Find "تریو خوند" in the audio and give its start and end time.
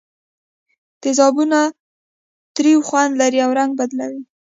2.55-3.11